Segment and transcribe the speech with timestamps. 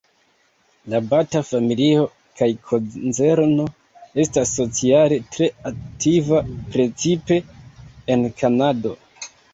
[0.91, 2.05] La Bata-familio
[2.39, 3.67] kaj konzerno
[4.23, 6.43] estas sociale tre aktiva,
[6.77, 7.39] precipe
[8.17, 8.97] en Kanado.